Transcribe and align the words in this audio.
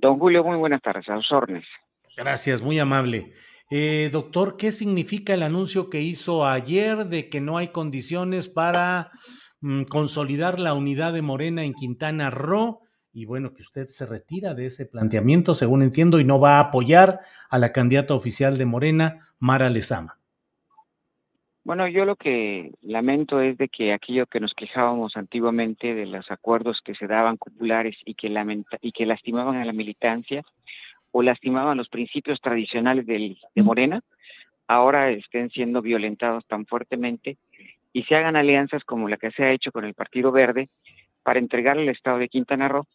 Don 0.00 0.18
Julio, 0.18 0.42
muy 0.42 0.56
buenas 0.56 0.80
tardes, 0.80 1.08
a 1.08 1.16
sus 1.16 1.30
órdenes. 1.32 1.64
Gracias, 2.16 2.62
muy 2.62 2.78
amable. 2.78 3.32
Eh, 3.70 4.08
doctor, 4.10 4.56
¿qué 4.56 4.72
significa 4.72 5.34
el 5.34 5.42
anuncio 5.42 5.90
que 5.90 6.00
hizo 6.00 6.46
ayer 6.46 7.06
de 7.06 7.28
que 7.28 7.40
no 7.40 7.58
hay 7.58 7.68
condiciones 7.68 8.48
para 8.48 9.10
mm, 9.60 9.84
consolidar 9.84 10.58
la 10.58 10.72
unidad 10.74 11.12
de 11.12 11.22
Morena 11.22 11.64
en 11.64 11.74
Quintana 11.74 12.30
Roo? 12.30 12.80
Y 13.12 13.26
bueno, 13.26 13.52
que 13.52 13.62
usted 13.62 13.88
se 13.88 14.06
retira 14.06 14.54
de 14.54 14.66
ese 14.66 14.86
planteamiento, 14.86 15.54
según 15.54 15.82
entiendo, 15.82 16.18
y 16.18 16.24
no 16.24 16.40
va 16.40 16.56
a 16.56 16.60
apoyar 16.60 17.20
a 17.50 17.58
la 17.58 17.72
candidata 17.72 18.14
oficial 18.14 18.56
de 18.56 18.66
Morena, 18.66 19.18
Mara 19.38 19.68
Lezama. 19.68 20.19
Bueno, 21.62 21.86
yo 21.88 22.06
lo 22.06 22.16
que 22.16 22.72
lamento 22.80 23.40
es 23.40 23.58
de 23.58 23.68
que 23.68 23.92
aquello 23.92 24.26
que 24.26 24.40
nos 24.40 24.54
quejábamos 24.54 25.16
antiguamente 25.16 25.94
de 25.94 26.06
los 26.06 26.30
acuerdos 26.30 26.80
que 26.82 26.94
se 26.94 27.06
daban 27.06 27.36
populares 27.36 27.96
y 28.06 28.14
que, 28.14 28.30
lamenta 28.30 28.78
y 28.80 28.92
que 28.92 29.04
lastimaban 29.04 29.56
a 29.56 29.66
la 29.66 29.74
militancia 29.74 30.42
o 31.12 31.22
lastimaban 31.22 31.76
los 31.76 31.88
principios 31.88 32.40
tradicionales 32.40 33.04
del, 33.06 33.38
de 33.54 33.62
Morena, 33.62 34.00
ahora 34.68 35.10
estén 35.10 35.50
siendo 35.50 35.82
violentados 35.82 36.46
tan 36.46 36.64
fuertemente 36.64 37.36
y 37.92 38.04
se 38.04 38.16
hagan 38.16 38.36
alianzas 38.36 38.82
como 38.84 39.08
la 39.08 39.18
que 39.18 39.30
se 39.32 39.44
ha 39.44 39.52
hecho 39.52 39.70
con 39.70 39.84
el 39.84 39.94
Partido 39.94 40.32
Verde 40.32 40.70
para 41.22 41.40
entregar 41.40 41.76
el 41.76 41.90
Estado 41.90 42.18
de 42.18 42.28
Quintana 42.28 42.68
Roo 42.68 42.86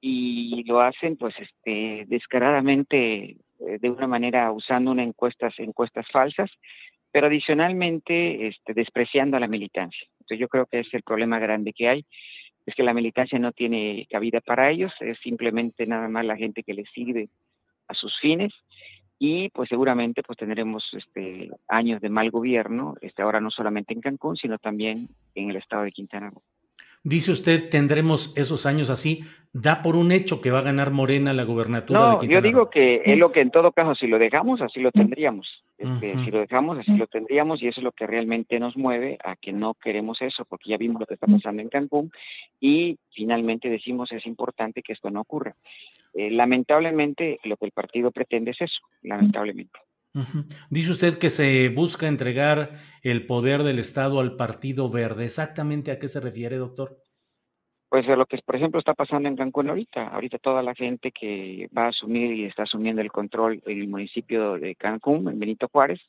y 0.00 0.62
lo 0.64 0.80
hacen 0.82 1.16
pues 1.16 1.34
este 1.38 2.04
descaradamente 2.06 3.36
eh, 3.60 3.78
de 3.80 3.90
una 3.90 4.06
manera 4.06 4.52
usando 4.52 4.90
una 4.90 5.02
encuestas 5.02 5.54
encuestas 5.58 6.06
falsas 6.12 6.50
pero 7.10 7.26
adicionalmente 7.26 8.48
este, 8.48 8.74
despreciando 8.74 9.36
a 9.36 9.40
la 9.40 9.48
militancia. 9.48 10.06
Entonces 10.20 10.38
yo 10.38 10.48
creo 10.48 10.66
que 10.66 10.80
es 10.80 10.92
el 10.92 11.02
problema 11.02 11.38
grande 11.38 11.72
que 11.72 11.88
hay, 11.88 12.06
es 12.66 12.74
que 12.74 12.82
la 12.82 12.92
militancia 12.92 13.38
no 13.38 13.52
tiene 13.52 14.06
cabida 14.10 14.40
para 14.40 14.70
ellos, 14.70 14.92
es 15.00 15.18
simplemente 15.20 15.86
nada 15.86 16.08
más 16.08 16.24
la 16.24 16.36
gente 16.36 16.62
que 16.62 16.74
les 16.74 16.88
sirve 16.90 17.30
a 17.86 17.94
sus 17.94 18.18
fines 18.20 18.52
y 19.18 19.48
pues 19.50 19.68
seguramente 19.68 20.22
pues 20.22 20.38
tendremos 20.38 20.84
este 20.92 21.50
años 21.66 22.00
de 22.00 22.10
mal 22.10 22.30
gobierno, 22.30 22.94
este 23.00 23.22
ahora 23.22 23.40
no 23.40 23.50
solamente 23.50 23.94
en 23.94 24.00
Cancún, 24.00 24.36
sino 24.36 24.58
también 24.58 25.08
en 25.34 25.50
el 25.50 25.56
estado 25.56 25.84
de 25.84 25.92
Quintana 25.92 26.30
Roo. 26.30 26.42
Dice 27.08 27.32
usted, 27.32 27.70
tendremos 27.70 28.36
esos 28.36 28.66
años 28.66 28.90
así. 28.90 29.24
Da 29.54 29.80
por 29.80 29.96
un 29.96 30.12
hecho 30.12 30.42
que 30.42 30.50
va 30.50 30.58
a 30.58 30.62
ganar 30.62 30.90
Morena 30.90 31.32
la 31.32 31.44
gubernatura 31.44 31.98
de 31.98 32.06
No, 32.06 32.18
Quintana 32.18 32.40
yo 32.42 32.46
digo 32.46 32.60
Roo. 32.64 32.70
que 32.70 33.00
es 33.02 33.16
lo 33.16 33.32
que 33.32 33.40
en 33.40 33.50
todo 33.50 33.72
caso, 33.72 33.94
si 33.94 34.06
lo 34.06 34.18
dejamos, 34.18 34.60
así 34.60 34.78
lo 34.80 34.92
tendríamos. 34.92 35.64
Este. 35.78 36.12
Si 36.22 36.30
lo 36.30 36.40
dejamos, 36.40 36.76
así 36.76 36.94
lo 36.98 37.06
tendríamos 37.06 37.62
y 37.62 37.68
eso 37.68 37.80
es 37.80 37.84
lo 37.84 37.92
que 37.92 38.06
realmente 38.06 38.60
nos 38.60 38.76
mueve 38.76 39.16
a 39.24 39.36
que 39.36 39.54
no 39.54 39.72
queremos 39.72 40.20
eso, 40.20 40.44
porque 40.44 40.68
ya 40.68 40.76
vimos 40.76 41.00
lo 41.00 41.06
que 41.06 41.14
está 41.14 41.26
pasando 41.26 41.62
en 41.62 41.70
Cancún 41.70 42.10
y 42.60 42.98
finalmente 43.10 43.70
decimos 43.70 44.12
es 44.12 44.26
importante 44.26 44.82
que 44.82 44.92
esto 44.92 45.08
no 45.10 45.22
ocurra. 45.22 45.54
Eh, 46.12 46.30
lamentablemente, 46.30 47.38
lo 47.44 47.56
que 47.56 47.64
el 47.64 47.72
partido 47.72 48.10
pretende 48.10 48.50
es 48.50 48.60
eso, 48.60 48.80
lamentablemente. 49.02 49.78
Dice 50.70 50.90
usted 50.90 51.18
que 51.18 51.30
se 51.30 51.68
busca 51.68 52.08
entregar 52.08 52.70
el 53.02 53.26
poder 53.26 53.62
del 53.62 53.78
Estado 53.78 54.20
al 54.20 54.36
Partido 54.36 54.90
Verde. 54.90 55.24
¿Exactamente 55.24 55.90
a 55.90 55.98
qué 55.98 56.08
se 56.08 56.20
refiere, 56.20 56.56
doctor? 56.56 56.98
Pues 57.88 58.06
de 58.06 58.16
lo 58.16 58.26
que, 58.26 58.38
por 58.44 58.56
ejemplo, 58.56 58.78
está 58.78 58.92
pasando 58.94 59.28
en 59.28 59.36
Cancún 59.36 59.70
ahorita. 59.70 60.08
Ahorita 60.08 60.38
toda 60.38 60.62
la 60.62 60.74
gente 60.74 61.10
que 61.10 61.68
va 61.76 61.86
a 61.86 61.88
asumir 61.88 62.32
y 62.32 62.44
está 62.44 62.64
asumiendo 62.64 63.00
el 63.00 63.10
control 63.10 63.62
en 63.64 63.80
el 63.80 63.88
municipio 63.88 64.58
de 64.58 64.74
Cancún, 64.74 65.28
en 65.28 65.38
Benito 65.38 65.68
Juárez, 65.68 66.00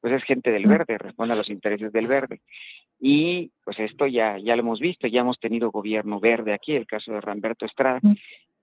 pues 0.00 0.12
es 0.12 0.24
gente 0.24 0.50
del 0.50 0.66
verde, 0.66 0.98
responde 0.98 1.32
a 1.32 1.36
los 1.36 1.48
intereses 1.48 1.92
del 1.92 2.06
verde. 2.06 2.42
Y 3.00 3.50
pues 3.64 3.78
esto 3.78 4.06
ya, 4.06 4.36
ya 4.38 4.56
lo 4.56 4.62
hemos 4.62 4.80
visto, 4.80 5.06
ya 5.06 5.20
hemos 5.20 5.38
tenido 5.38 5.70
gobierno 5.70 6.20
verde 6.20 6.52
aquí, 6.52 6.74
el 6.74 6.86
caso 6.86 7.12
de 7.12 7.20
Ramberto 7.20 7.64
Estrada, 7.64 8.00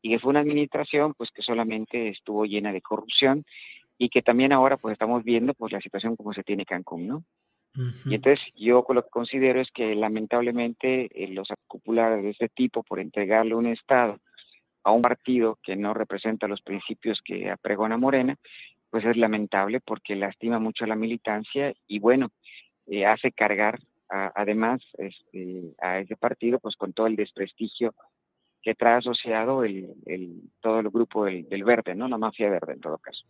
y 0.01 0.11
que 0.11 0.19
fue 0.19 0.29
una 0.29 0.41
administración 0.41 1.13
pues 1.15 1.31
que 1.31 1.41
solamente 1.41 2.09
estuvo 2.09 2.45
llena 2.45 2.71
de 2.71 2.81
corrupción 2.81 3.45
y 3.99 4.09
que 4.09 4.23
también 4.23 4.51
ahora 4.53 4.77
pues 4.77 4.93
estamos 4.93 5.23
viendo 5.23 5.53
pues 5.53 5.71
la 5.71 5.81
situación 5.81 6.15
como 6.15 6.33
se 6.33 6.43
tiene 6.43 6.65
Cancún, 6.65 7.05
¿no? 7.07 7.23
Y 8.11 8.15
entonces 8.15 8.39
yo 8.55 8.83
lo 8.89 9.03
que 9.03 9.09
considero 9.09 9.61
es 9.61 9.69
que 9.71 9.93
lamentablemente 9.93 11.09
eh, 11.13 11.27
los 11.27 11.51
acupulares 11.51 12.23
de 12.23 12.31
este 12.31 12.49
tipo 12.49 12.81
por 12.81 12.99
entregarle 12.99 13.53
un 13.55 13.67
Estado 13.67 14.17
a 14.83 14.91
un 14.91 15.01
partido 15.01 15.59
que 15.61 15.75
no 15.75 15.93
representa 15.93 16.47
los 16.47 16.61
principios 16.61 17.21
que 17.23 17.51
apregona 17.51 17.97
Morena, 17.97 18.37
pues 18.89 19.05
es 19.05 19.17
lamentable 19.17 19.81
porque 19.81 20.15
lastima 20.15 20.57
mucho 20.59 20.85
a 20.85 20.87
la 20.87 20.95
militancia 20.95 21.73
y 21.87 21.99
bueno, 21.99 22.31
eh, 22.87 23.05
hace 23.05 23.31
cargar 23.31 23.79
a- 24.09 24.31
además 24.33 24.81
este, 24.97 25.73
a 25.79 25.99
ese 25.99 26.15
partido 26.15 26.57
pues 26.59 26.75
con 26.75 26.93
todo 26.93 27.05
el 27.07 27.15
desprestigio 27.17 27.93
que 28.61 28.75
trae 28.75 28.95
asociado 28.97 29.63
el, 29.63 29.93
el- 30.05 30.41
todo 30.61 30.79
el 30.79 30.89
grupo 30.89 31.25
del, 31.25 31.47
del 31.49 31.63
verde, 31.63 31.95
¿no? 31.95 32.07
La 32.07 32.17
mafia 32.17 32.49
verde 32.49 32.73
en 32.73 32.79
todo 32.81 32.97
caso. 32.97 33.25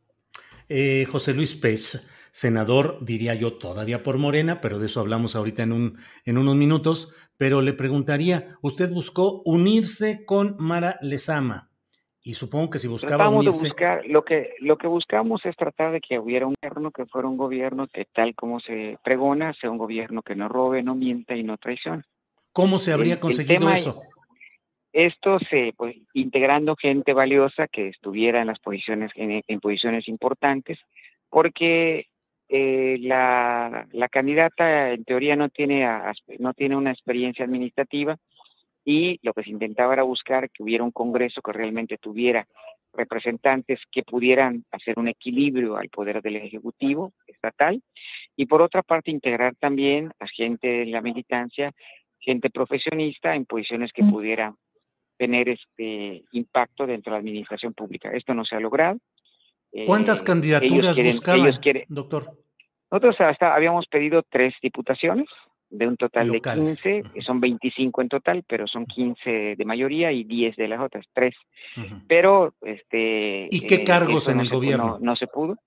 Eh, 0.70 1.06
José 1.06 1.34
Luis 1.34 1.56
Pech, 1.56 2.00
senador, 2.32 3.00
diría 3.02 3.34
yo, 3.34 3.54
todavía 3.54 4.04
por 4.04 4.18
Morena, 4.18 4.62
pero 4.62 4.80
de 4.80 4.86
eso 4.86 5.00
hablamos 5.00 5.36
ahorita 5.36 5.64
en, 5.64 5.72
un, 5.72 5.98
en 6.26 6.38
unos 6.38 6.56
minutos. 6.56 7.14
Pero 7.38 7.62
le 7.62 7.74
preguntaría, 7.74 8.56
usted 8.62 8.92
buscó 8.92 9.42
unirse 9.46 10.26
con 10.26 10.56
Mara 10.60 10.98
Lezama 11.02 11.70
y 12.22 12.34
supongo 12.34 12.70
que 12.70 12.80
si 12.80 12.88
buscaba 12.90 13.16
Tratamos 13.18 13.46
de 13.46 13.50
unirse, 13.52 13.68
buscar, 13.70 14.06
lo 14.08 14.26
que, 14.26 14.50
lo 14.60 14.78
que 14.78 14.88
buscamos 14.88 15.46
es 15.46 15.56
tratar 15.56 15.94
de 15.94 16.02
que 16.02 16.20
hubiera 16.20 16.46
un 16.46 16.54
gobierno 16.62 16.92
que 16.92 17.06
fuera 17.06 17.30
un 17.30 17.38
gobierno 17.38 17.88
que 17.88 18.06
tal 18.14 18.36
como 18.36 18.60
se 18.60 18.98
pregona, 19.06 19.54
sea 19.54 19.72
un 19.72 19.78
gobierno 19.78 20.22
que 20.22 20.36
no 20.36 20.50
robe, 20.50 20.84
no 20.84 20.96
mienta 20.96 21.36
y 21.36 21.44
no 21.44 21.58
traicione. 21.58 22.04
¿cómo 22.52 22.78
se 22.78 22.92
habría 22.92 23.14
el- 23.14 23.18
el 23.20 23.22
conseguido 23.22 23.60
tema- 23.60 23.76
eso? 23.78 24.02
Esto 24.92 25.40
se, 25.50 25.74
pues, 25.78 25.96
integrando 26.14 26.76
gente 26.76 27.14
valiosa 27.14 27.68
que 27.68 27.90
estuviera 27.90 28.42
en 28.42 28.48
las 28.48 28.60
posiciones, 28.60 29.12
en, 29.16 29.44
en 29.46 29.60
posiciones 29.60 30.08
importantes, 30.08 30.80
porque 31.30 32.08
eh, 32.52 32.98
la, 33.02 33.88
la 33.92 34.10
candidata 34.10 34.92
en 34.92 35.04
teoría 35.04 35.36
no 35.36 35.50
tiene, 35.50 35.88
no 36.40 36.54
tiene 36.54 36.76
una 36.76 36.92
experiencia 36.92 37.46
administrativa 37.46 38.18
y 38.84 39.20
lo 39.22 39.34
que 39.34 39.44
se 39.44 39.52
intentaba 39.52 39.94
era 39.94 40.02
buscar 40.02 40.50
que 40.50 40.64
hubiera 40.64 40.84
un 40.84 40.92
Congreso 40.92 41.42
que 41.44 41.54
realmente 41.54 42.00
tuviera 42.00 42.48
representantes 42.92 43.80
que 43.92 44.02
pudieran 44.02 44.66
hacer 44.72 44.98
un 44.98 45.08
equilibrio 45.08 45.78
al 45.78 45.90
poder 45.90 46.24
del 46.24 46.38
Ejecutivo 46.38 47.14
estatal 47.28 47.84
y 48.36 48.48
por 48.48 48.64
otra 48.64 48.82
parte 48.82 49.12
integrar 49.12 49.54
también 49.56 50.12
a 50.20 50.28
gente 50.28 50.68
de 50.68 50.86
la 50.88 51.02
militancia, 51.02 51.72
gente 52.20 52.50
profesionista 52.50 53.36
en 53.36 53.46
posiciones 53.46 53.94
que 53.94 54.04
pudieran 54.04 54.56
tener 55.20 55.50
este 55.50 56.24
impacto 56.32 56.88
dentro 56.88 57.12
de 57.12 57.18
la 57.18 57.20
administración 57.20 57.74
pública. 57.74 58.10
Esto 58.14 58.34
no 58.34 58.46
se 58.46 58.56
ha 58.56 58.60
logrado. 58.60 58.98
¿Cuántas 59.86 60.22
Eh, 60.22 60.26
candidaturas 60.26 60.72
ellos 60.74 60.96
quieren- 60.96 61.12
buscaban, 61.12 61.62
quieren- 61.62 61.86
doctor? 61.90 62.32
nosotros 62.90 63.16
hasta 63.20 63.54
habíamos 63.54 63.86
pedido 63.88 64.24
tres 64.28 64.56
diputaciones, 64.64 65.28
de 65.72 65.86
un 65.86 65.98
total 65.98 66.32
de 66.32 66.42
15, 66.42 67.04
son 67.24 67.40
25 67.40 68.02
en 68.02 68.10
total, 68.10 68.44
pero 68.48 68.66
son 68.66 68.88
15 68.88 69.56
de 69.56 69.66
mayoría 69.66 70.12
y 70.12 70.24
10 70.24 70.56
de 70.56 70.68
las 70.68 70.80
otras, 70.80 71.06
3. 71.14 71.36
Pero, 72.08 72.56
este... 72.62 73.48
¿Y 73.52 73.68
qué 73.68 73.76
eh, 73.76 73.84
cargos 73.84 74.28
en 74.30 74.40
el 74.40 74.50
gobierno? 74.50 74.98
no, 75.00 75.16
se 75.16 75.28
pudo. 75.28 75.58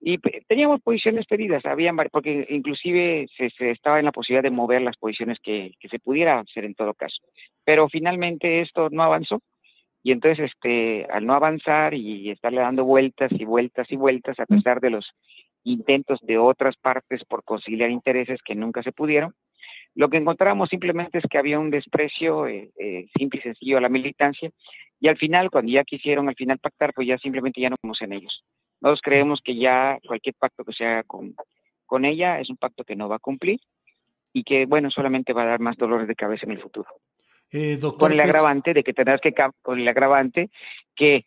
Y 0.00 0.18
teníamos 0.46 0.80
posiciones 0.80 1.26
pedidas, 1.26 1.64
habían 1.66 1.96
porque 2.12 2.46
inclusive 2.50 3.26
se, 3.36 3.70
estaba 3.70 3.98
en 3.98 4.04
la 4.04 4.12
posibilidad 4.12 4.44
de 4.44 4.54
mover 4.54 4.82
las 4.82 4.96
posiciones 4.96 5.38
que, 5.42 5.72
se 5.90 5.98
pudiera 5.98 6.38
hacer 6.38 6.64
en 6.64 6.74
todo 6.74 6.94
caso. 6.94 7.16
Pero 7.64 7.88
finalmente 7.88 8.60
esto 8.60 8.88
no 8.90 9.02
avanzó 9.02 9.40
y 10.04 10.12
entonces 10.12 10.50
este 10.52 11.06
al 11.10 11.26
no 11.26 11.34
avanzar 11.34 11.92
y 11.94 12.30
estarle 12.30 12.60
dando 12.60 12.84
vueltas 12.84 13.32
y 13.32 13.44
vueltas 13.44 13.90
y 13.90 13.96
vueltas 13.96 14.38
a 14.38 14.46
pesar 14.46 14.80
de 14.80 14.90
los 14.90 15.10
intentos 15.64 16.20
de 16.22 16.38
otras 16.38 16.76
partes 16.76 17.24
por 17.24 17.42
conciliar 17.42 17.90
intereses 17.90 18.40
que 18.44 18.54
nunca 18.54 18.84
se 18.84 18.92
pudieron, 18.92 19.34
lo 19.96 20.08
que 20.08 20.18
encontramos 20.18 20.68
simplemente 20.68 21.18
es 21.18 21.24
que 21.28 21.38
había 21.38 21.58
un 21.58 21.70
desprecio 21.70 22.46
eh, 22.46 22.70
eh, 22.78 23.08
simple 23.18 23.40
y 23.40 23.42
sencillo 23.42 23.78
a 23.78 23.80
la 23.80 23.88
militancia 23.88 24.50
y 25.00 25.08
al 25.08 25.16
final, 25.16 25.50
cuando 25.50 25.70
ya 25.72 25.84
quisieron 25.84 26.28
al 26.28 26.34
final 26.34 26.58
pactar, 26.58 26.92
pues 26.92 27.06
ya 27.06 27.18
simplemente 27.18 27.60
ya 27.60 27.70
no 27.70 27.76
vamos 27.82 28.00
en 28.02 28.12
ellos. 28.12 28.42
Nosotros 28.80 29.00
creemos 29.02 29.40
que 29.42 29.56
ya 29.56 29.98
cualquier 30.06 30.34
pacto 30.34 30.64
que 30.64 30.72
se 30.72 30.84
haga 30.84 31.02
con, 31.02 31.34
con 31.86 32.04
ella 32.04 32.40
es 32.40 32.50
un 32.50 32.56
pacto 32.56 32.84
que 32.84 32.96
no 32.96 33.08
va 33.08 33.16
a 33.16 33.20
cumplir 33.20 33.60
y 34.32 34.44
que, 34.44 34.66
bueno, 34.66 34.90
solamente 34.90 35.32
va 35.32 35.42
a 35.42 35.46
dar 35.46 35.60
más 35.60 35.76
dolores 35.76 36.06
de 36.06 36.14
cabeza 36.14 36.46
en 36.46 36.52
el 36.52 36.60
futuro. 36.60 36.88
Eh, 37.50 37.78
con 37.80 38.12
el 38.12 38.18
pues 38.18 38.28
agravante 38.28 38.74
de 38.74 38.84
que 38.84 38.92
tendrás 38.92 39.20
que, 39.20 39.34
con 39.62 39.80
el 39.80 39.88
agravante 39.88 40.50
que 40.94 41.24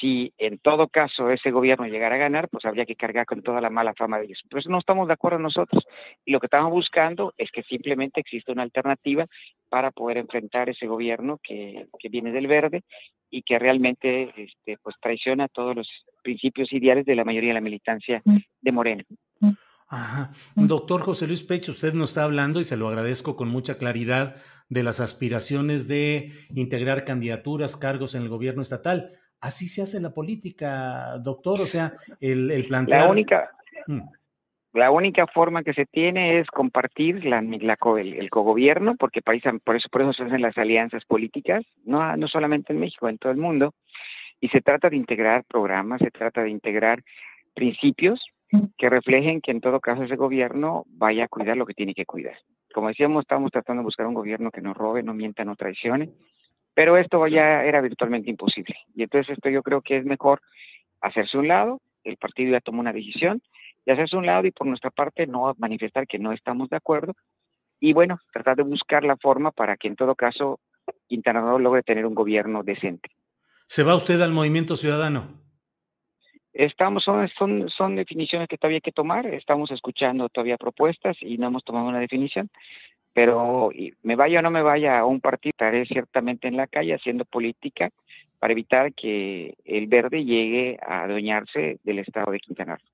si 0.00 0.32
en 0.36 0.58
todo 0.58 0.88
caso 0.88 1.30
ese 1.30 1.52
gobierno 1.52 1.86
llegara 1.86 2.16
a 2.16 2.18
ganar, 2.18 2.48
pues 2.48 2.64
habría 2.64 2.84
que 2.84 2.96
cargar 2.96 3.24
con 3.24 3.42
toda 3.42 3.60
la 3.60 3.70
mala 3.70 3.94
fama 3.94 4.18
de 4.18 4.24
ellos. 4.24 4.42
Por 4.50 4.58
eso 4.58 4.68
no 4.68 4.80
estamos 4.80 5.06
de 5.06 5.14
acuerdo 5.14 5.38
nosotros. 5.38 5.84
Y 6.24 6.32
lo 6.32 6.40
que 6.40 6.46
estamos 6.46 6.72
buscando 6.72 7.32
es 7.38 7.52
que 7.52 7.62
simplemente 7.62 8.20
exista 8.20 8.50
una 8.50 8.64
alternativa 8.64 9.26
para 9.68 9.92
poder 9.92 10.18
enfrentar 10.18 10.68
ese 10.68 10.88
gobierno 10.88 11.38
que, 11.40 11.86
que 12.00 12.08
viene 12.08 12.32
del 12.32 12.48
verde 12.48 12.82
y 13.30 13.42
que 13.42 13.60
realmente 13.60 14.32
este, 14.36 14.76
pues 14.82 14.96
traiciona 15.00 15.46
todos 15.46 15.76
los 15.76 15.88
principios 16.22 16.72
ideales 16.72 17.04
de 17.04 17.16
la 17.16 17.24
mayoría 17.24 17.50
de 17.50 17.54
la 17.54 17.60
militancia 17.60 18.22
de 18.60 18.72
Morena. 18.72 19.04
Ajá. 19.88 20.30
Doctor 20.54 21.02
José 21.02 21.26
Luis 21.26 21.42
Pecho, 21.42 21.72
usted 21.72 21.92
nos 21.92 22.10
está 22.10 22.24
hablando 22.24 22.60
y 22.60 22.64
se 22.64 22.78
lo 22.78 22.88
agradezco 22.88 23.36
con 23.36 23.48
mucha 23.48 23.76
claridad 23.76 24.36
de 24.70 24.82
las 24.82 25.00
aspiraciones 25.00 25.86
de 25.86 26.32
integrar 26.54 27.04
candidaturas, 27.04 27.76
cargos 27.76 28.14
en 28.14 28.22
el 28.22 28.30
gobierno 28.30 28.62
estatal 28.62 29.18
así 29.42 29.66
se 29.66 29.82
hace 29.82 30.00
la 30.00 30.14
política, 30.14 31.18
doctor, 31.18 31.60
o 31.60 31.66
sea, 31.66 31.92
el, 32.20 32.50
el 32.50 32.66
plantear... 32.66 33.04
La 33.04 33.10
única, 33.10 33.50
mm. 33.88 34.00
la 34.72 34.90
única 34.90 35.26
forma 35.26 35.64
que 35.64 35.74
se 35.74 35.84
tiene 35.84 36.38
es 36.38 36.46
compartir 36.46 37.24
la, 37.24 37.42
la 37.42 37.76
el, 37.98 38.14
el, 38.14 38.30
cogobierno, 38.30 38.94
porque 38.96 39.20
por 39.20 39.34
eso, 39.34 39.50
por 39.64 39.76
eso 39.76 40.12
se 40.12 40.22
hacen 40.22 40.40
las 40.40 40.56
alianzas 40.56 41.04
políticas, 41.04 41.64
no, 41.84 42.16
no 42.16 42.28
solamente 42.28 42.72
en 42.72 42.80
México, 42.80 43.08
en 43.08 43.18
todo 43.18 43.32
el 43.32 43.38
mundo, 43.38 43.74
y 44.42 44.48
se 44.48 44.60
trata 44.60 44.90
de 44.90 44.96
integrar 44.96 45.44
programas, 45.44 46.00
se 46.00 46.10
trata 46.10 46.42
de 46.42 46.50
integrar 46.50 47.04
principios 47.54 48.20
que 48.76 48.90
reflejen 48.90 49.40
que 49.40 49.52
en 49.52 49.60
todo 49.60 49.78
caso 49.78 50.02
ese 50.02 50.16
gobierno 50.16 50.84
vaya 50.88 51.24
a 51.24 51.28
cuidar 51.28 51.56
lo 51.56 51.64
que 51.64 51.74
tiene 51.74 51.94
que 51.94 52.04
cuidar. 52.04 52.36
Como 52.74 52.88
decíamos, 52.88 53.22
estamos 53.22 53.52
tratando 53.52 53.82
de 53.82 53.84
buscar 53.84 54.04
un 54.04 54.14
gobierno 54.14 54.50
que 54.50 54.60
no 54.60 54.74
robe, 54.74 55.04
no 55.04 55.14
mienta, 55.14 55.44
no 55.44 55.54
traicione, 55.54 56.10
pero 56.74 56.96
esto 56.96 57.24
ya 57.28 57.64
era 57.64 57.80
virtualmente 57.80 58.30
imposible. 58.30 58.74
Y 58.96 59.04
entonces 59.04 59.36
esto 59.36 59.48
yo 59.48 59.62
creo 59.62 59.80
que 59.80 59.98
es 59.98 60.04
mejor 60.04 60.40
hacerse 61.00 61.38
un 61.38 61.46
lado, 61.46 61.80
el 62.02 62.16
partido 62.16 62.50
ya 62.50 62.60
tomó 62.60 62.80
una 62.80 62.92
decisión, 62.92 63.40
y 63.86 63.92
hacerse 63.92 64.16
un 64.16 64.26
lado 64.26 64.44
y 64.44 64.50
por 64.50 64.66
nuestra 64.66 64.90
parte 64.90 65.28
no 65.28 65.54
manifestar 65.56 66.08
que 66.08 66.18
no 66.18 66.32
estamos 66.32 66.68
de 66.68 66.76
acuerdo, 66.78 67.14
y 67.78 67.92
bueno, 67.92 68.18
tratar 68.32 68.56
de 68.56 68.64
buscar 68.64 69.04
la 69.04 69.16
forma 69.16 69.52
para 69.52 69.76
que 69.76 69.86
en 69.86 69.94
todo 69.94 70.16
caso 70.16 70.58
Quintana 71.06 71.42
Roo 71.42 71.60
logre 71.60 71.84
tener 71.84 72.06
un 72.06 72.14
gobierno 72.14 72.64
decente. 72.64 73.08
¿Se 73.72 73.84
va 73.84 73.96
usted 73.96 74.20
al 74.20 74.32
movimiento 74.32 74.76
ciudadano? 74.76 75.28
Estamos, 76.52 77.04
son, 77.04 77.26
son, 77.38 77.70
son 77.70 77.96
definiciones 77.96 78.46
que 78.46 78.58
todavía 78.58 78.76
hay 78.76 78.82
que 78.82 78.92
tomar, 78.92 79.24
estamos 79.24 79.70
escuchando 79.70 80.28
todavía 80.28 80.58
propuestas 80.58 81.16
y 81.22 81.38
no 81.38 81.46
hemos 81.46 81.64
tomado 81.64 81.88
una 81.88 81.98
definición, 81.98 82.50
pero 83.14 83.70
me 84.02 84.14
vaya 84.14 84.40
o 84.40 84.42
no 84.42 84.50
me 84.50 84.60
vaya 84.60 84.98
a 84.98 85.06
un 85.06 85.22
partido, 85.22 85.52
estaré 85.54 85.86
ciertamente 85.86 86.48
en 86.48 86.58
la 86.58 86.66
calle 86.66 86.92
haciendo 86.92 87.24
política 87.24 87.88
para 88.38 88.52
evitar 88.52 88.92
que 88.92 89.54
el 89.64 89.86
verde 89.86 90.22
llegue 90.22 90.78
a 90.86 91.04
adueñarse 91.04 91.80
del 91.82 92.00
estado 92.00 92.30
de 92.30 92.40
Quintana 92.40 92.76
Roo. 92.76 92.84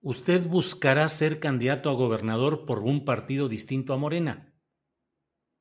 ¿Usted 0.00 0.48
buscará 0.48 1.08
ser 1.10 1.38
candidato 1.38 1.90
a 1.90 1.94
gobernador 1.94 2.66
por 2.66 2.80
un 2.80 3.04
partido 3.04 3.48
distinto 3.48 3.92
a 3.92 3.98
Morena? 3.98 4.52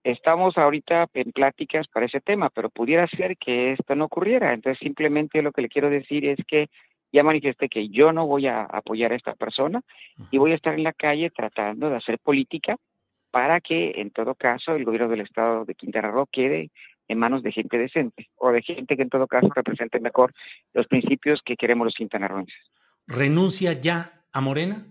Estamos 0.04 0.58
ahorita 0.58 1.08
en 1.14 1.32
pláticas 1.32 1.88
para 1.88 2.06
ese 2.06 2.20
tema, 2.20 2.50
pero 2.50 2.70
pudiera 2.70 3.08
ser 3.08 3.38
que 3.38 3.72
esto 3.72 3.96
no 3.96 4.06
ocurriera. 4.06 4.54
Entonces, 4.54 4.80
simplemente 4.80 5.42
lo 5.42 5.52
que 5.52 5.62
le 5.62 5.70
quiero 5.70 5.90
decir 5.90 6.26
es 6.26 6.40
que 6.46 6.70
ya 7.14 7.24
manifesté 7.24 7.70
que 7.70 7.90
yo 7.90 8.12
no 8.12 8.28
voy 8.28 8.48
a 8.48 8.64
apoyar 8.64 9.14
a 9.14 9.16
esta 9.16 9.34
persona 9.36 9.82
y 10.32 10.40
voy 10.40 10.52
a 10.52 10.56
estar 10.56 10.74
en 10.74 10.84
la 10.84 10.94
calle 10.94 11.30
tratando 11.30 11.90
de 11.90 11.98
hacer 11.98 12.20
política 12.20 12.76
para 13.32 13.62
que 13.62 13.94
en 13.96 14.12
todo 14.12 14.36
caso 14.36 14.76
el 14.76 14.84
gobierno 14.84 15.10
del 15.10 15.22
estado 15.22 15.64
de 15.64 15.76
Quintana 15.76 16.12
Roo 16.12 16.28
quede 16.32 16.72
en 17.08 17.20
manos 17.20 17.44
de 17.44 17.52
gente 17.52 17.78
decente 17.78 18.30
o 18.36 18.52
de 18.52 18.62
gente 18.62 18.96
que 18.96 19.04
en 19.04 19.10
todo 19.10 19.28
caso 19.28 19.48
represente 19.56 20.00
mejor 20.00 20.34
los 20.74 20.88
principios 20.88 21.42
que 21.46 21.56
queremos 21.56 21.86
los 21.86 21.96
quintanarroenses. 21.96 22.56
¿Renuncia 23.08 23.74
ya 23.74 24.24
a 24.32 24.42
Morena? 24.42 24.86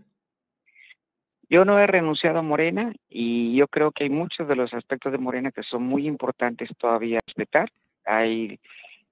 Yo 1.48 1.64
no 1.64 1.78
he 1.78 1.86
renunciado 1.86 2.38
a 2.38 2.42
Morena 2.42 2.92
y 3.08 3.54
yo 3.56 3.68
creo 3.68 3.92
que 3.92 4.04
hay 4.04 4.10
muchos 4.10 4.48
de 4.48 4.56
los 4.56 4.72
aspectos 4.72 5.12
de 5.12 5.18
Morena 5.18 5.50
que 5.50 5.62
son 5.62 5.82
muy 5.82 6.06
importantes 6.06 6.70
todavía 6.78 7.18
respetar. 7.26 7.70
Hay 8.06 8.58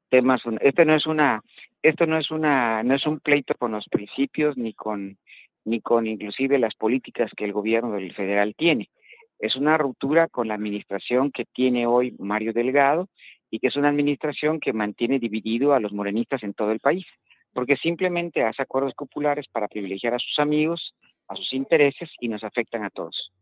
temas, 0.08 0.40
este 0.60 0.84
no 0.84 0.94
es 0.94 1.06
una, 1.06 1.42
esto 1.82 2.06
no 2.06 2.18
es 2.18 2.30
una, 2.30 2.82
no 2.82 2.94
es 2.94 3.06
un 3.06 3.20
pleito 3.20 3.54
con 3.54 3.72
los 3.72 3.86
principios 3.88 4.56
ni 4.56 4.72
con, 4.72 5.18
ni 5.64 5.80
con 5.80 6.06
inclusive 6.06 6.58
las 6.58 6.74
políticas 6.74 7.30
que 7.36 7.44
el 7.44 7.52
gobierno 7.52 7.92
del 7.92 8.14
federal 8.14 8.54
tiene 8.56 8.88
es 9.40 9.56
una 9.56 9.78
ruptura 9.78 10.28
con 10.28 10.48
la 10.48 10.54
administración 10.54 11.32
que 11.32 11.46
tiene 11.46 11.86
hoy 11.86 12.14
Mario 12.18 12.52
Delgado 12.52 13.08
y 13.50 13.58
que 13.58 13.68
es 13.68 13.76
una 13.76 13.88
administración 13.88 14.60
que 14.60 14.72
mantiene 14.72 15.18
dividido 15.18 15.72
a 15.72 15.80
los 15.80 15.92
morenistas 15.92 16.42
en 16.42 16.54
todo 16.54 16.70
el 16.70 16.78
país, 16.78 17.06
porque 17.52 17.76
simplemente 17.76 18.44
hace 18.44 18.62
acuerdos 18.62 18.94
populares 18.94 19.46
para 19.50 19.66
privilegiar 19.66 20.14
a 20.14 20.18
sus 20.18 20.38
amigos, 20.38 20.94
a 21.30 21.36
sus 21.36 21.52
intereses 21.52 22.10
y 22.20 22.28
nos 22.28 22.42
afectan 22.42 22.84
a 22.84 22.90
todos. 22.90 23.32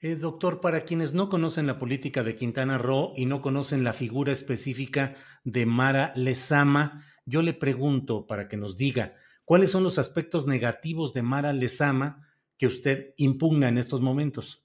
Eh, 0.00 0.16
doctor, 0.16 0.60
para 0.60 0.84
quienes 0.84 1.14
no 1.14 1.30
conocen 1.30 1.66
la 1.66 1.78
política 1.78 2.22
de 2.22 2.36
Quintana 2.36 2.76
Roo 2.76 3.14
y 3.16 3.24
no 3.24 3.40
conocen 3.40 3.84
la 3.84 3.94
figura 3.94 4.32
específica 4.32 5.14
de 5.44 5.64
Mara 5.64 6.12
Lezama, 6.14 7.02
yo 7.24 7.40
le 7.40 7.54
pregunto 7.54 8.26
para 8.26 8.46
que 8.46 8.58
nos 8.58 8.76
diga 8.76 9.14
cuáles 9.46 9.70
son 9.70 9.82
los 9.82 9.98
aspectos 9.98 10.46
negativos 10.46 11.14
de 11.14 11.22
Mara 11.22 11.54
Lezama 11.54 12.28
que 12.58 12.66
usted 12.66 13.14
impugna 13.16 13.68
en 13.68 13.78
estos 13.78 14.02
momentos. 14.02 14.62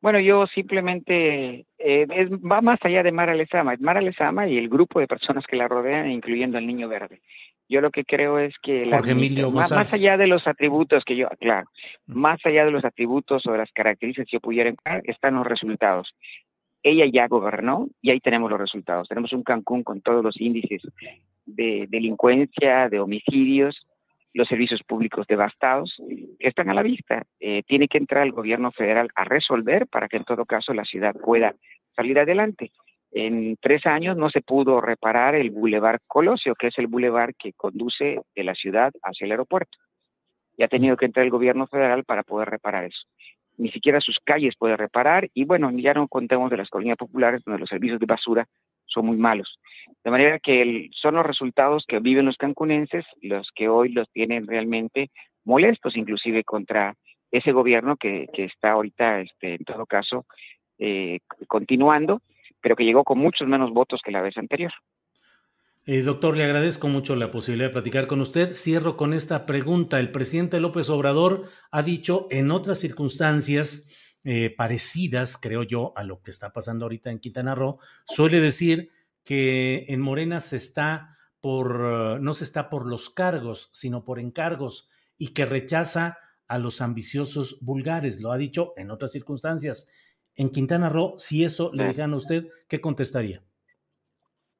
Bueno, 0.00 0.18
yo 0.18 0.46
simplemente 0.46 1.66
eh, 1.76 2.06
va 2.50 2.62
más 2.62 2.78
allá 2.82 3.02
de 3.02 3.12
Mara 3.12 3.34
Lezama, 3.34 3.74
es 3.74 3.80
Mara 3.82 4.00
Lezama 4.00 4.48
y 4.48 4.56
el 4.56 4.70
grupo 4.70 5.00
de 5.00 5.06
personas 5.06 5.44
que 5.46 5.56
la 5.56 5.68
rodean, 5.68 6.10
incluyendo 6.10 6.56
al 6.56 6.66
niño 6.66 6.88
verde. 6.88 7.20
Yo 7.70 7.80
lo 7.80 7.92
que 7.92 8.04
creo 8.04 8.40
es 8.40 8.52
que 8.60 8.84
más, 9.52 9.94
allá 9.94 10.16
de 10.16 10.26
los 10.26 10.44
atributos 10.48 11.04
que 11.04 11.14
yo, 11.14 11.28
claro, 11.38 11.68
más 12.04 12.44
allá 12.44 12.64
de 12.64 12.72
los 12.72 12.84
atributos 12.84 13.46
o 13.46 13.52
de 13.52 13.58
las 13.58 13.70
características 13.70 14.26
que 14.28 14.36
yo 14.36 14.40
pudiera 14.40 14.68
encontrar, 14.68 15.02
están 15.04 15.36
los 15.36 15.46
resultados. 15.46 16.12
Ella 16.82 17.04
ya 17.06 17.28
gobernó 17.28 17.86
y 18.02 18.10
ahí 18.10 18.18
tenemos 18.18 18.50
los 18.50 18.58
resultados. 18.58 19.06
Tenemos 19.06 19.32
un 19.32 19.44
Cancún 19.44 19.84
con 19.84 20.00
todos 20.00 20.24
los 20.24 20.40
índices 20.40 20.82
de 21.46 21.86
delincuencia, 21.88 22.88
de 22.88 22.98
homicidios, 22.98 23.86
los 24.34 24.48
servicios 24.48 24.82
públicos 24.82 25.28
devastados, 25.28 25.94
están 26.40 26.70
a 26.70 26.74
la 26.74 26.82
vista. 26.82 27.22
Eh, 27.38 27.62
tiene 27.68 27.86
que 27.86 27.98
entrar 27.98 28.26
el 28.26 28.32
gobierno 28.32 28.72
federal 28.72 29.10
a 29.14 29.22
resolver 29.22 29.86
para 29.86 30.08
que 30.08 30.16
en 30.16 30.24
todo 30.24 30.44
caso 30.44 30.74
la 30.74 30.84
ciudad 30.84 31.14
pueda 31.14 31.54
salir 31.94 32.18
adelante. 32.18 32.72
En 33.12 33.56
tres 33.60 33.86
años 33.86 34.16
no 34.16 34.30
se 34.30 34.40
pudo 34.40 34.80
reparar 34.80 35.34
el 35.34 35.50
Boulevard 35.50 36.00
Colosio, 36.06 36.54
que 36.54 36.68
es 36.68 36.78
el 36.78 36.86
bulevar 36.86 37.34
que 37.34 37.52
conduce 37.52 38.20
de 38.34 38.44
la 38.44 38.54
ciudad 38.54 38.92
hacia 39.02 39.24
el 39.24 39.32
aeropuerto. 39.32 39.78
Y 40.56 40.62
ha 40.62 40.68
tenido 40.68 40.96
que 40.96 41.06
entrar 41.06 41.24
el 41.24 41.30
gobierno 41.30 41.66
federal 41.66 42.04
para 42.04 42.22
poder 42.22 42.48
reparar 42.48 42.84
eso. 42.84 43.06
Ni 43.56 43.70
siquiera 43.72 44.00
sus 44.00 44.18
calles 44.24 44.54
puede 44.56 44.76
reparar 44.76 45.28
y 45.34 45.44
bueno, 45.44 45.70
ya 45.72 45.92
no 45.92 46.06
contemos 46.08 46.50
de 46.50 46.56
las 46.56 46.68
colonias 46.68 46.96
populares 46.96 47.42
donde 47.44 47.60
los 47.60 47.68
servicios 47.68 47.98
de 47.98 48.06
basura 48.06 48.46
son 48.86 49.06
muy 49.06 49.16
malos. 49.16 49.58
De 50.04 50.10
manera 50.10 50.38
que 50.38 50.88
son 50.92 51.14
los 51.16 51.26
resultados 51.26 51.84
que 51.86 51.98
viven 51.98 52.26
los 52.26 52.36
cancunenses 52.36 53.04
los 53.22 53.50
que 53.54 53.68
hoy 53.68 53.90
los 53.90 54.08
tienen 54.12 54.46
realmente 54.46 55.10
molestos, 55.44 55.96
inclusive 55.96 56.44
contra 56.44 56.94
ese 57.30 57.52
gobierno 57.52 57.96
que, 57.96 58.28
está 58.34 58.72
ahorita, 58.72 59.20
este, 59.20 59.54
en 59.54 59.64
todo 59.64 59.86
caso, 59.86 60.26
eh, 60.78 61.20
continuando, 61.46 62.22
pero 62.62 62.76
que 62.76 62.84
llegó 62.84 63.04
con 63.04 63.18
muchos 63.18 63.48
menos 63.48 63.72
votos 63.72 64.00
que 64.04 64.10
la 64.10 64.22
vez 64.22 64.36
anterior. 64.36 64.72
Eh, 65.86 66.02
doctor, 66.02 66.36
le 66.36 66.44
agradezco 66.44 66.88
mucho 66.88 67.16
la 67.16 67.30
posibilidad 67.30 67.68
de 67.68 67.72
platicar 67.72 68.06
con 68.06 68.20
usted. 68.20 68.54
Cierro 68.54 68.96
con 68.96 69.14
esta 69.14 69.46
pregunta. 69.46 69.98
El 69.98 70.10
presidente 70.10 70.60
López 70.60 70.90
Obrador 70.90 71.48
ha 71.70 71.82
dicho 71.82 72.26
en 72.30 72.50
otras 72.50 72.78
circunstancias 72.78 73.88
eh, 74.24 74.54
parecidas, 74.54 75.38
creo 75.38 75.62
yo, 75.62 75.92
a 75.96 76.04
lo 76.04 76.20
que 76.22 76.30
está 76.30 76.52
pasando 76.52 76.84
ahorita 76.84 77.10
en 77.10 77.18
Quintana 77.18 77.54
Roo, 77.54 77.78
suele 78.04 78.40
decir 78.40 78.90
que 79.24 79.86
en 79.88 80.00
Morena 80.00 80.40
se 80.40 80.58
está 80.58 81.16
por, 81.40 82.20
no 82.20 82.34
se 82.34 82.44
está 82.44 82.68
por 82.68 82.86
los 82.86 83.08
cargos, 83.08 83.70
sino 83.72 84.04
por 84.04 84.18
encargos 84.18 84.90
y 85.16 85.28
que 85.28 85.46
rechaza 85.46 86.18
a 86.48 86.58
los 86.58 86.82
ambiciosos 86.82 87.58
vulgares. 87.62 88.20
Lo 88.20 88.32
ha 88.32 88.36
dicho 88.36 88.74
en 88.76 88.90
otras 88.90 89.12
circunstancias. 89.12 89.88
En 90.36 90.50
Quintana 90.50 90.88
Roo, 90.88 91.14
si 91.16 91.44
eso 91.44 91.70
le 91.72 91.88
dijeran 91.88 92.12
a 92.14 92.16
usted, 92.16 92.46
¿qué 92.68 92.80
contestaría? 92.80 93.42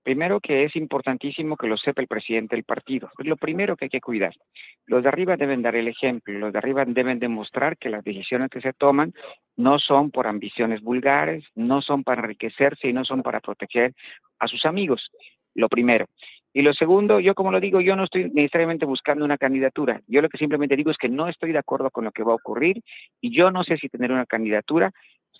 Primero 0.02 0.40
que 0.40 0.64
es 0.64 0.74
importantísimo 0.76 1.56
que 1.56 1.66
lo 1.66 1.76
sepa 1.76 2.00
el 2.00 2.08
presidente 2.08 2.56
del 2.56 2.64
partido. 2.64 3.10
Es 3.18 3.26
lo 3.26 3.36
primero 3.36 3.76
que 3.76 3.84
hay 3.84 3.90
que 3.90 4.00
cuidar. 4.00 4.34
Los 4.86 5.02
de 5.02 5.08
arriba 5.08 5.36
deben 5.36 5.62
dar 5.62 5.76
el 5.76 5.88
ejemplo, 5.88 6.38
los 6.38 6.52
de 6.52 6.58
arriba 6.58 6.84
deben 6.86 7.18
demostrar 7.18 7.76
que 7.76 7.90
las 7.90 8.02
decisiones 8.02 8.48
que 8.50 8.62
se 8.62 8.72
toman 8.72 9.12
no 9.56 9.78
son 9.78 10.10
por 10.10 10.26
ambiciones 10.26 10.80
vulgares, 10.80 11.44
no 11.54 11.82
son 11.82 12.02
para 12.02 12.22
enriquecerse 12.22 12.88
y 12.88 12.92
no 12.94 13.04
son 13.04 13.22
para 13.22 13.40
proteger 13.40 13.94
a 14.38 14.48
sus 14.48 14.64
amigos. 14.64 15.10
Lo 15.54 15.68
primero. 15.68 16.06
Y 16.52 16.62
lo 16.62 16.72
segundo, 16.74 17.20
yo 17.20 17.34
como 17.34 17.52
lo 17.52 17.60
digo, 17.60 17.80
yo 17.80 17.94
no 17.94 18.04
estoy 18.04 18.30
necesariamente 18.30 18.86
buscando 18.86 19.24
una 19.24 19.38
candidatura. 19.38 20.00
Yo 20.08 20.22
lo 20.22 20.28
que 20.28 20.38
simplemente 20.38 20.76
digo 20.76 20.90
es 20.90 20.98
que 20.98 21.08
no 21.08 21.28
estoy 21.28 21.52
de 21.52 21.58
acuerdo 21.58 21.90
con 21.90 22.04
lo 22.04 22.10
que 22.10 22.24
va 22.24 22.32
a 22.32 22.36
ocurrir 22.36 22.82
y 23.20 23.36
yo 23.36 23.50
no 23.50 23.62
sé 23.62 23.76
si 23.76 23.88
tener 23.88 24.10
una 24.10 24.26
candidatura, 24.26 24.90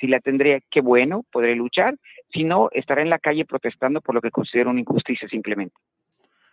si 0.01 0.07
la 0.07 0.21
tendré, 0.21 0.63
qué 0.71 0.81
bueno, 0.81 1.25
podré 1.31 1.55
luchar. 1.55 1.97
Si 2.33 2.45
no, 2.45 2.71
estaré 2.73 3.03
en 3.03 3.11
la 3.11 3.19
calle 3.19 3.45
protestando 3.45 4.01
por 4.01 4.15
lo 4.15 4.21
que 4.21 4.31
considero 4.31 4.71
una 4.71 4.81
injusticia 4.81 5.29
simplemente. 5.29 5.75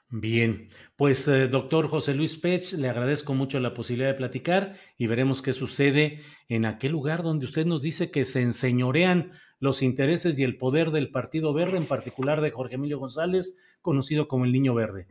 Bien, 0.09 0.69
pues 0.95 1.27
eh, 1.27 1.49
doctor 1.49 1.87
José 1.89 2.13
Luis 2.13 2.37
Pech, 2.37 2.73
le 2.73 2.87
agradezco 2.87 3.33
mucho 3.33 3.59
la 3.59 3.73
posibilidad 3.73 4.09
de 4.09 4.17
platicar 4.17 4.75
y 4.97 5.07
veremos 5.07 5.41
qué 5.41 5.51
sucede 5.51 6.21
en 6.47 6.65
aquel 6.65 6.93
lugar 6.93 7.23
donde 7.23 7.45
usted 7.45 7.65
nos 7.65 7.81
dice 7.81 8.09
que 8.09 8.23
se 8.23 8.41
enseñorean 8.41 9.31
los 9.59 9.81
intereses 9.81 10.39
y 10.39 10.43
el 10.43 10.57
poder 10.57 10.91
del 10.91 11.11
Partido 11.11 11.53
Verde, 11.53 11.77
en 11.77 11.87
particular 11.87 12.39
de 12.39 12.51
Jorge 12.51 12.75
Emilio 12.75 12.99
González, 12.99 13.59
conocido 13.81 14.29
como 14.29 14.45
el 14.45 14.53
Niño 14.53 14.73
Verde. 14.73 15.07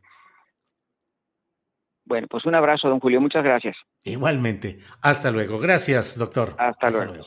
Bueno, 2.06 2.28
pues 2.30 2.46
un 2.46 2.54
abrazo, 2.54 2.88
don 2.88 3.00
Julio, 3.00 3.20
muchas 3.20 3.44
gracias. 3.44 3.76
Igualmente, 4.04 4.78
hasta 5.02 5.30
luego. 5.30 5.58
Gracias, 5.58 6.16
doctor. 6.16 6.54
Hasta, 6.56 6.90
luego. 6.90 7.14
luego. 7.14 7.26